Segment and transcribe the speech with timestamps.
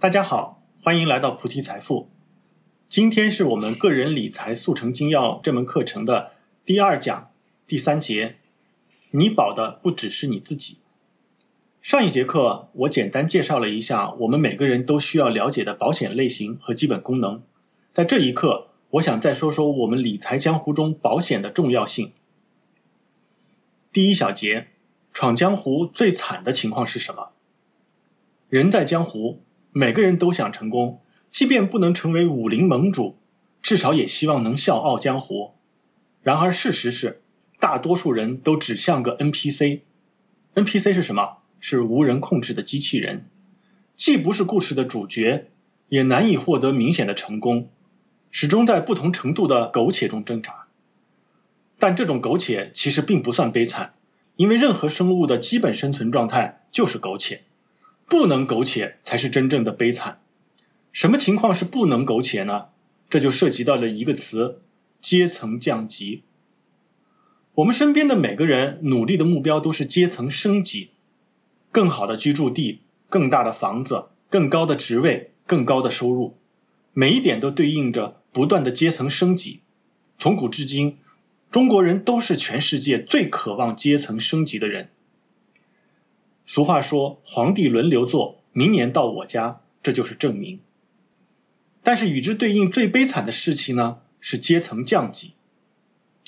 [0.00, 2.08] 大家好，欢迎来到菩提财富。
[2.88, 6.30] 今天是我们个人理财速成精要这门课程的
[6.64, 7.32] 第二讲
[7.66, 8.36] 第三节。
[9.10, 10.78] 你保的不只是你自己。
[11.82, 17.42] 上一节课我简单介绍了一下我们每个人都需要了解的保险类型和基本功能。
[17.92, 22.12] 在这一课，我想再说说我们理财江湖中保险的重要性。
[23.92, 24.68] 第一小节，
[25.12, 27.30] 闯江湖最惨的情况是什么？
[28.48, 29.42] 人在江湖，
[29.72, 33.16] 每个人都想成功，即便不能成为武林盟主，
[33.62, 35.52] 至少也希望能笑傲江湖。
[36.22, 37.20] 然而事实是，
[37.60, 39.80] 大多数人都只像个 NPC。
[40.54, 41.38] NPC 是什么？
[41.60, 43.26] 是无人控制的机器人，
[43.96, 45.48] 既不是故事的主角，
[45.88, 47.68] 也难以获得明显的成功，
[48.30, 50.66] 始终在不同程度的苟且中挣扎。
[51.80, 53.94] 但这种苟且其实并不算悲惨，
[54.36, 57.42] 因为任何生物的基本生存状态就是苟且。
[58.08, 60.20] 不能苟且才是真正的悲惨。
[60.92, 62.66] 什么情况是不能苟且呢？
[63.10, 64.60] 这就涉及到了一个词：
[65.00, 66.22] 阶层降级。
[67.54, 70.90] 我们身边的每个人努力的目标都是阶层升级，
[71.70, 76.36] 更好的居住地、更大的房子、更高的职位、更高的收入，
[76.92, 79.60] 每一点都对应着不断的阶层升级。
[80.16, 80.98] 从古至今，
[81.50, 84.88] 中国人都是全世界最渴望阶层升级的人。
[86.50, 90.60] 俗话说，皇帝轮流坐，明年到我家，这就是证明。
[91.82, 95.28] 但是与之对应最悲惨的事情呢，是阶层降级。《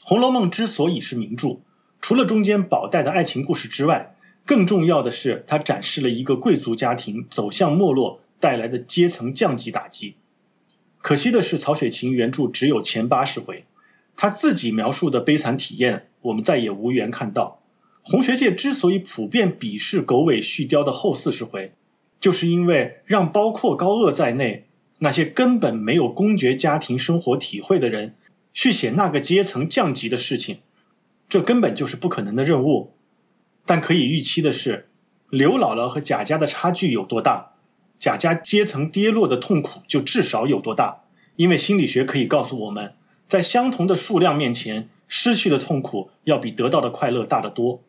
[0.03, 1.61] 红楼梦》之所以是名著，
[2.03, 10.17] 除了中间宝黛的爱情故事之外，更重要的是它展示了一个贵族家庭走向没落带来的阶层降级打击。
[10.99, 13.65] 可惜的是，曹雪芹原著只有前八十回，
[14.17, 17.60] 他自己描述的悲惨体验，我们再也无缘看到。
[18.03, 21.73] 红学界之所以普遍鄙视狗尾续貂的后四十回，
[22.21, 24.67] 就是因为让包括高鹗在内
[24.99, 28.15] 那些根本没有公爵家庭生活体会的人
[28.53, 30.59] 去写那个阶层降级的事情，
[31.29, 32.93] 这根本就是不可能的任务。
[33.65, 34.89] 但可以预期的是，
[35.29, 37.53] 刘姥姥和贾家的差距有多大，
[37.99, 41.03] 贾家阶层跌落的痛苦就至少有多大。
[41.37, 42.95] 因为心理学可以告诉我们，
[43.27, 47.83] 在相同的数量面前，失去的痛苦要比得到的快乐大得多。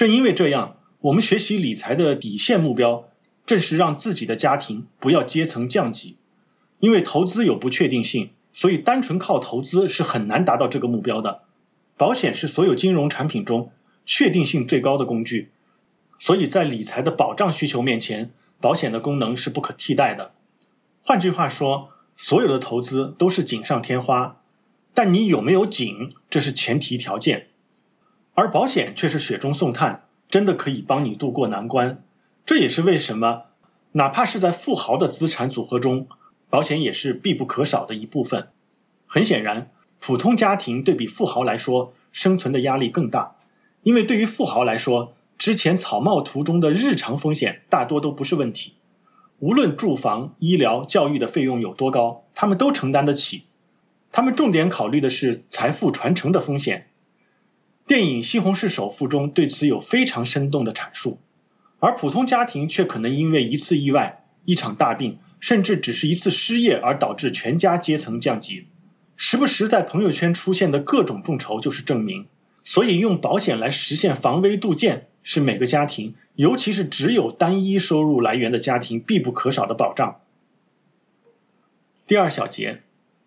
[0.00, 3.10] 正因为这样，我们学习理财的底线目标，
[3.44, 6.16] 正是让自己的家庭不要阶层降级。
[6.78, 11.42] 因为投资有不确定性，所以单纯靠投资是很难达到这个目标的。
[11.98, 13.72] 保险是所有金融产品中
[14.06, 15.50] 确定性最高的工具，
[16.18, 18.30] 所以在理财的保障需求面前，
[18.62, 20.32] 保险的功能是不可替代的。
[21.04, 24.40] 换句话说，所有的投资都是锦上添花，
[24.94, 27.48] 但你有没有锦，这是前提条件。
[28.34, 32.02] 而保险却是雪中送炭，真的可以帮你渡过难关。
[32.46, 33.42] 这也是为什么，
[33.92, 36.08] 哪怕是在富豪的资产组合中，
[36.48, 38.48] 保险也是必不可少的一部分。
[39.06, 39.70] 很显然，
[40.00, 43.36] 普通家庭对比富豪来说，生存的压力更大。
[43.82, 48.74] 因为对于富豪来说，之前草帽图中的日常风险大多都不是问题。
[49.38, 53.44] 无论住房、医疗、教育的费用有多高，他们都承担得起。
[54.12, 56.89] 他们重点考虑的是财富传承的风险。
[57.90, 61.18] 电影《西红柿首富》中对此有非常生动的阐述，
[61.80, 68.68] 而普通家庭却可能因为一次意外、一场大病，甚至只是一次失业而导致全家阶层降级。
[69.16, 72.28] 时不时在朋友圈出现的各种众筹就是证明。
[72.62, 80.20] 所以，用保险来实现防微杜渐，是每个家庭，尤其是只有单一收入来源的家庭必不可少的保障。
[82.06, 82.82] 第二小节，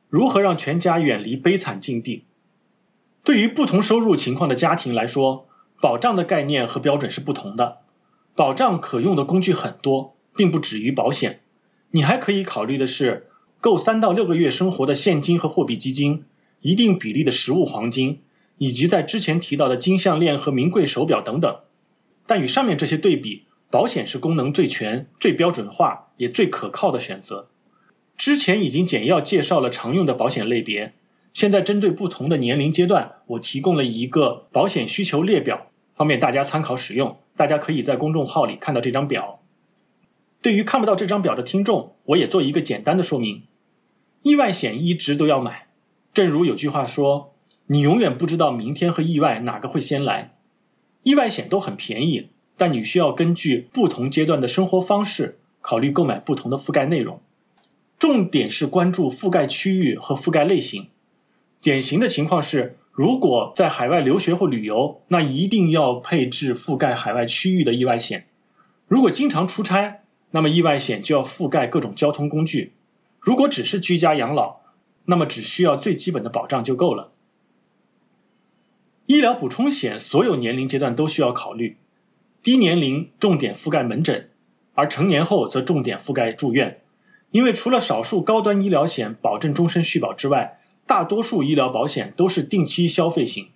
[0.07, 2.23] 如何让全家远离悲惨境地？
[3.23, 5.47] 对于不同收入情况的家庭来说，
[5.81, 7.77] 保障的概念和标准是不同的。
[8.35, 11.39] 保障可用的工具很多，并不止于保险。
[11.91, 13.27] 你还可以考虑的是，
[13.61, 16.25] 够三到六个月生活的现金和货币基金，
[16.59, 18.19] 一定比例的实物黄金，
[18.57, 21.59] 以及在之前提到的金项链和名贵手表等等。
[22.27, 27.47] 但与上面这些对比，保险是功能最全、最标准化也最可靠的选择。
[28.17, 30.93] 之前已经简要介绍了常用的保险类别。
[31.33, 37.17] 现在针对不同的年龄阶段，我提供了一个保险需求列表，方便大家参考使用。
[37.35, 39.39] 大家可以在公众号里看到这张表。
[40.43, 43.43] 对于看不到这张表的听众，我也做一个简单的说明：
[44.21, 45.67] 意外险一直都要买。
[46.13, 47.33] 正如有句话说，
[47.65, 50.35] 你永远不知道明天和意外哪个会先来。
[51.01, 57.21] 意外险都很便宜，但你需要根据不同阶段的生活方式，考虑购买不同的覆盖内容。
[57.97, 60.89] 重点是关注覆盖区域和覆盖类型。
[61.63, 68.27] 典型的情况是，如果在海外留学或旅游，那一定要配置覆盖海外区域的意外险。
[68.89, 72.71] 如果经常出差，那么意外险就要覆盖各种交通工具；
[73.21, 74.57] 如果只是居家养老，
[75.05, 77.11] 那么只需要最基本的保障就够了。
[79.05, 81.77] 医疗补充险所有年龄阶段都需要考虑，
[82.43, 84.29] 低年龄重点覆盖门诊，
[84.73, 86.81] 而成年后则重点覆盖住院。
[87.31, 93.49] 因为除了少数高端医疗险保证终身续保之外，大多数医疗保险都是定期消费型，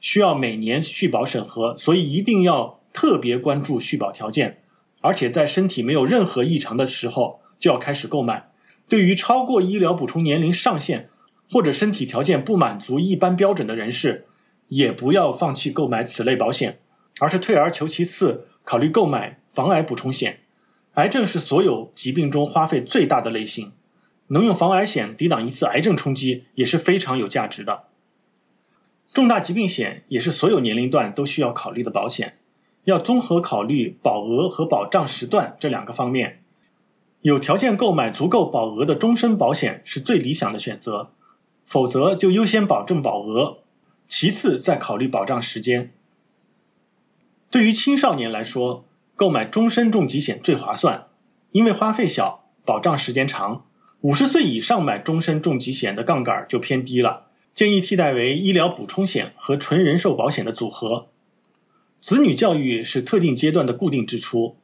[0.00, 4.62] 需要每年续保审核，所以一定要特别关注续保条件，
[5.00, 8.50] 而且在身体没有任何异常的时候就要开始购买。
[8.88, 11.10] 对于超过医疗补充年龄上限
[11.50, 14.26] 或者身体条件不满足一般标准的人士，
[14.68, 16.78] 也不要放弃购买此类保险，
[17.18, 20.40] 而是退而求其次，考虑购买防癌补充险。
[20.94, 23.72] 癌症是所有疾病中花费最大的类型，
[24.28, 27.84] 能用防癌险抵挡一次癌症冲击也是非常有价值的。
[29.12, 32.38] 重大疾病险也是所有年龄段都需要考虑的保险，
[32.84, 36.42] 要综合考虑保额和保障时段这两个方面。
[37.20, 41.10] 有条件购买足够保额的终身保险是最理想的选择，
[41.64, 43.58] 否则就优先保证保额。
[44.06, 45.90] 其次再考虑保障时间。
[47.50, 48.84] 对于青少年来说，
[49.16, 51.08] 购买终身重疾险最划算，
[51.50, 53.64] 因为花费小，保障时间长。
[54.00, 61.08] 五十岁以上买终身重疾险的杠杆就偏低了，建议替代为医疗补充险和纯人寿保险的组合。
[61.98, 64.56] 子女教育是特定阶段的固定支出，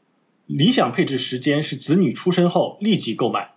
[0.46, 3.50] 理想配置时间是子女出生后立即购买，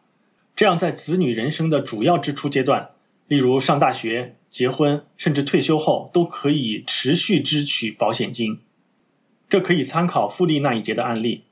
[0.55, 2.89] 这样在子女人生的主要支出阶段。
[3.27, 8.61] 例如上大学、结婚，甚至退休后，都可以持续支取保险金。
[9.49, 11.43] 这可以参考复利那一节的案例。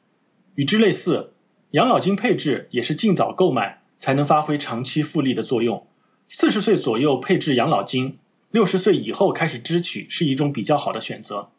[0.55, 1.33] 与之类似，
[1.71, 5.87] 养老金配置也是尽早购买，才能发挥长期复利的作用。
[6.27, 8.17] 四十岁左右配置养老金，
[8.51, 11.49] 六十岁以后开始支取，是一种比较好的选择。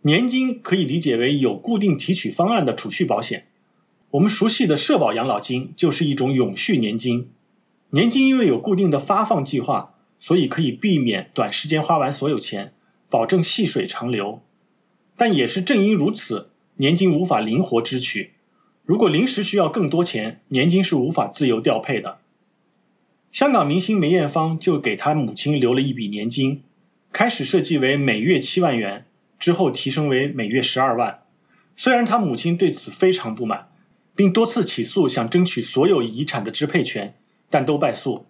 [0.00, 3.46] 年金可以理解为有固定提取方案的储蓄保险。
[4.10, 7.30] 我们熟悉的社保养老金就是一种永续年金。
[7.90, 12.72] 年金因为有固定的发放计划，所以可以避免短时间花完所有钱，
[13.10, 14.40] 保证细水长流。
[15.16, 18.32] 但也是正因如此，年金无法灵活支取。
[18.88, 22.16] 如果临时需要更多钱，年金是无法自由调配的。
[23.32, 26.62] 香港明星梅艳芳就给她母亲留了一笔年金，
[27.12, 29.04] 开始设计为每月七万元，
[29.38, 31.18] 之后提升为每月十二万。
[31.76, 33.68] 虽然她母亲对此非常不满，
[34.16, 37.14] 并多次起诉想争取所有遗产的支配权。
[37.50, 38.24] 但都败诉，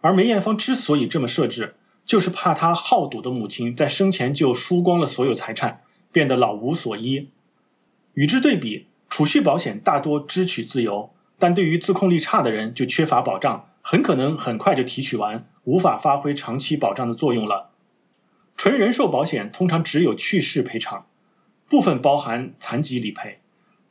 [0.00, 1.74] 而梅艳芳之所以这么设置，
[2.04, 5.82] 就是怕她好赌的母亲在生前就输光了所有财产，
[6.12, 7.28] 变得老无所依。
[8.14, 8.86] 与之对比，
[9.16, 11.08] 储蓄保险大多支取自由，
[11.38, 17.70] 但对于自控力差的人就缺乏保障，很可能很快就提取完，无法发挥长期保障的作用了。
[18.58, 21.06] 纯人寿保险通常只有去世赔偿，
[21.70, 23.38] 部分包含残疾理赔，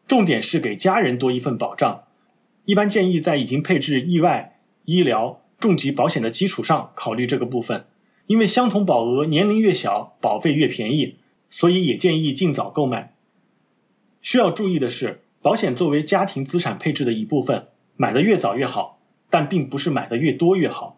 [0.05, 2.03] 重点是给家人多一份保障。
[2.65, 4.59] 一般建议在已经配置意外。
[4.83, 7.87] 医疗重疾保险的基础上考虑这个部分，
[8.27, 11.15] 因为相同保额年龄越小保费越便宜，
[11.49, 13.14] 所以也建议尽早购买。
[14.25, 18.97] 需要注意的是，保险作为家庭资产配置的一部分，买的越早越好，
[19.29, 20.97] 但并不是买的越多越好。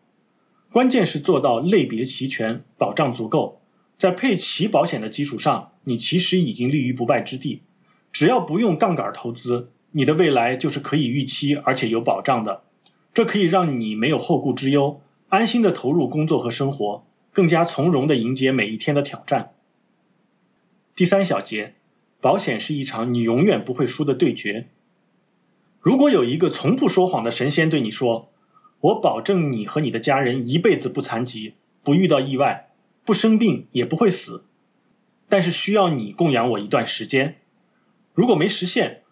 [0.72, 3.60] 关键是做到类别齐全，保障足够，
[4.00, 7.64] 在配齐保险的基础上，你其实已经立于不败之地。
[8.14, 12.64] 只要不用杠杆投资，你的未来就是可以预期而且有保障的。
[13.14, 17.04] 这可以让你没有后顾之忧，安心的投入工作和生活，
[17.34, 19.52] 更加从容的迎接每一天的挑战。
[20.96, 21.76] 第三小节，
[22.22, 24.68] 保险是一场你永远不会输的对决。
[25.80, 28.30] 如果有一个从不说谎的神仙对你说
[28.82, 32.72] ：“我保证你和你的家人一辈子不残疾，不遇到意外，
[33.06, 34.44] 不生病，也不会死，
[35.30, 37.38] 但是需要你供养我一段时间。
[38.14, 39.04] 如果没实现，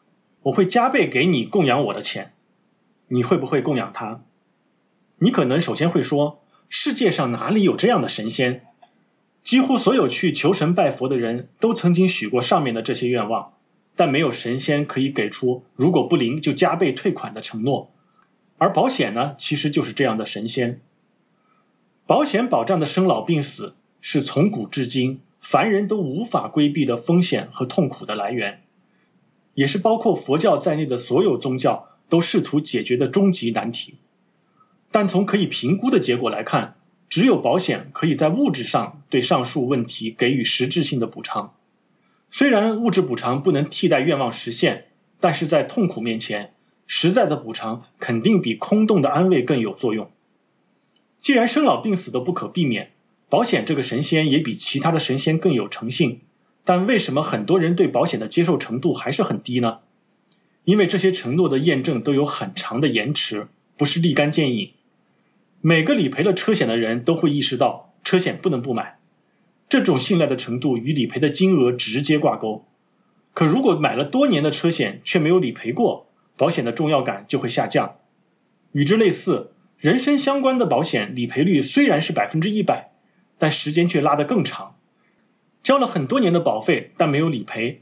[0.41, 2.31] 我会加倍给你供养我的钱。”
[3.07, 4.23] 你会不会供养他？
[5.19, 8.65] 你可能首先会说：世界上哪里有这样的神仙？
[9.45, 13.53] 几乎所有去求神拜佛的人都曾经许过上面的这些愿望，
[13.95, 17.93] 但没有神仙可以给出如果不灵就加倍退款的承诺。
[18.57, 20.81] 而保险呢，其实就是这样的神仙。
[22.05, 28.63] 保险保障的生老病死是从古至今凡人都无法规避的风险和痛苦的来源，
[29.53, 31.87] 也是包括佛教在内的所有宗教。
[32.07, 33.95] 都试图解决的终极难题，
[34.91, 36.75] 但从可以评估的结果来看，
[37.15, 41.55] 只有保险可以在物质上对上述问题给予实质性的补偿。
[42.29, 44.87] 虽然物质补偿不能替代愿望实现，
[45.21, 46.51] 但是在痛苦面前，
[46.87, 50.11] 实在的补偿肯定比空洞的安慰更有作用。
[51.17, 52.91] 既然生老病死都不可避免，
[53.29, 56.19] 保险这个神仙也比其他的神仙更有诚信，
[56.65, 59.79] 但为什么很多人对保险的接受程度还是很低呢？
[60.65, 64.73] 因为这些承诺的验证都有很长的延迟，不是立竿见影。
[65.67, 68.99] 每个理赔了车险的人都会意识到，车险不能不买。
[69.67, 72.67] 这种信赖的程度与理赔的金额直接挂钩。
[73.33, 76.05] 可如果买了多年的车险却没有理赔过，
[76.37, 77.95] 保险的重要感就会下降。
[78.73, 82.91] 与之类似，人身相关的保险理赔率虽然是百分之一百，
[83.39, 84.75] 但时间却拉得更长。
[85.63, 87.81] 交了很多年的保费，但没有理赔，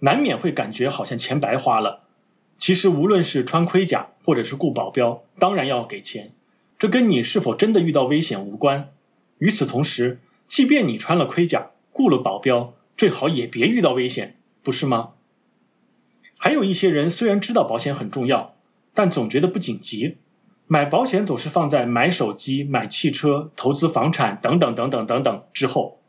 [0.00, 2.02] 难免会感觉好像钱白花了。
[2.56, 6.32] 其实无论是穿盔甲或者是雇保镖，当然要给钱，
[6.80, 8.88] 这跟你是否真的遇到危险无关。
[9.36, 10.18] 与此同时，
[10.48, 15.10] 即便你穿了盔甲，雇了保镖，最好也别遇到危险，不是吗？
[16.38, 18.54] 还有一些人虽然知道保险很重要，
[18.94, 20.16] 但总觉得不紧急，
[20.66, 26.00] 买保险总是放在买手机、买汽车、投资房产等等等等等等之后。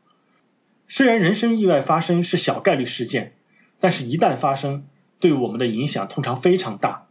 [0.87, 3.33] 虽然人身意外发生是小概率事件，
[3.81, 4.85] 但是一旦发生，
[5.19, 7.07] 对我们的影响通常非常大，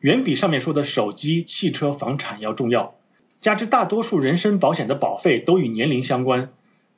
[0.00, 2.96] 远比上面说的手机、汽车、房产要重要。
[3.40, 6.50] 加之大多数人身保险的保费都与年龄相关。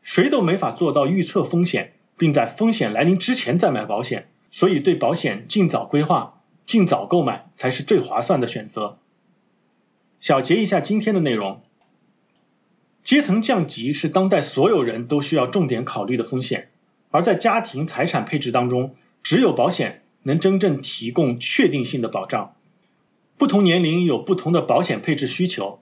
[0.03, 8.97] 谁都没法做到预测风险，并在风险来临之前再买保险，所以对保险尽早规划、尽早购买才是最划算的选择。
[10.19, 11.61] 小结一下今天的内容：
[13.05, 16.71] 阶层降级是当代所有人都需要重点考虑的风险，
[17.11, 22.55] 而在家庭财产配置当中，只有保险能真正提供确定性的保障。
[23.37, 25.81] 不同年龄有不同的保险配置需求，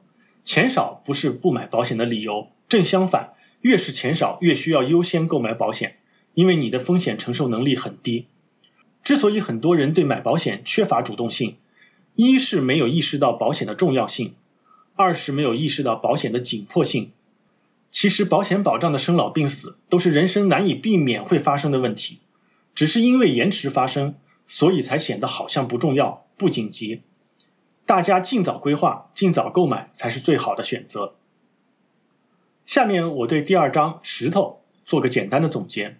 [0.48, 3.34] 钱少不是不买保险的理由，正相反。
[3.60, 5.98] 越是钱少，越需要优先购买保险，
[6.32, 8.28] 因为你的风险承受能力很低。
[9.04, 11.58] 之所以很多人对买保险缺乏主动性，
[12.14, 14.36] 一是没有意识到保险的重要性，
[14.96, 17.12] 二是没有意识到保险的紧迫性。
[17.90, 22.20] 其实保险保障的生老病死都是人生难以避免会发生的问题，
[22.74, 24.14] 只是因为延迟发生，
[24.46, 27.02] 所以才显得好像不重要、不紧急。
[27.88, 31.14] 大家尽早规划、尽早购买才是最好的选择。
[32.66, 35.96] 下面我对第二章石头做个简单的总结。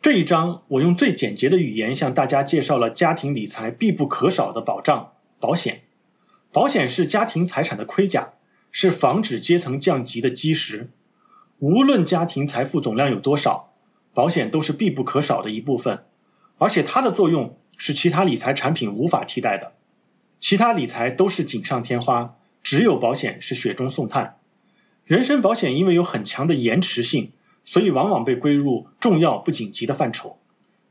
[0.00, 5.82] 这一章我用最简洁的语言向大家介绍了家庭理财必不可少的保障——保险。
[6.52, 8.32] 保险是家庭财产的盔甲，
[8.70, 10.88] 是防止阶层降级的基石。
[11.58, 13.74] 无论家庭财富总量有多少，
[14.14, 16.06] 保险都是必不可少的一部分。
[16.56, 19.74] 而且它的作用是其他理财产品无法替代的。
[20.40, 24.38] 其他理财都是锦上添花，只有保险是雪中送炭。
[25.04, 27.32] 人身保险因为有很强的延迟性，
[27.64, 30.38] 所以往往被归入重要不紧急的范畴。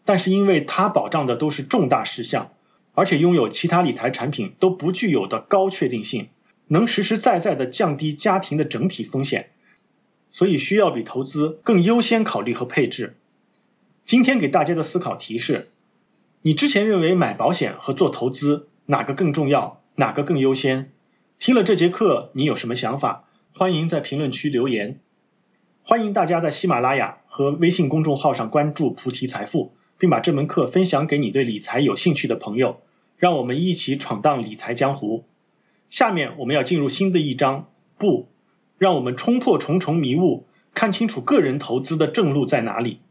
[0.06, 2.52] 但是因为它保障的都是重大事项，
[2.94, 6.30] 而且拥有其他理财产品都不具有的高确定性，
[6.68, 9.50] 能实实在在的降低家庭的整体风险，
[10.32, 13.16] 所以需要比投资更优先考虑和配置。
[14.04, 15.70] 今天给大家的思考提示：
[16.42, 20.94] 你之前认为买保险和做投资哪个更重要，哪个更优先？
[21.40, 23.26] 听了这节课，你有什么想法？
[23.54, 25.02] 欢迎在评论区留言，
[25.84, 32.80] 欢迎大家在喜马拉雅和微信公众号上关注菩提财富，并把这门课分享给你对理财有兴趣的朋友，
[33.18, 35.26] 让我们一起闯荡理财江湖。
[35.90, 37.68] 下面我们要进入新的一章，
[37.98, 38.30] 不，
[38.78, 43.02] 让我们冲破重重迷雾，看清楚个人投资的正路在哪里。